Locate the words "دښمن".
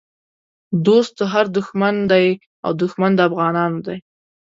1.57-1.95, 2.81-3.11